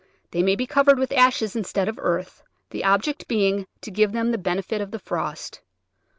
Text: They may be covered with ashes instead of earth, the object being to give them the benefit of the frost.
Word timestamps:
They 0.31 0.41
may 0.41 0.55
be 0.55 0.65
covered 0.65 0.97
with 0.97 1.11
ashes 1.11 1.55
instead 1.55 1.87
of 1.87 1.99
earth, 2.01 2.41
the 2.71 2.83
object 2.83 3.27
being 3.27 3.67
to 3.81 3.91
give 3.91 4.13
them 4.13 4.31
the 4.31 4.39
benefit 4.39 4.81
of 4.81 4.89
the 4.89 4.97
frost. 4.97 5.61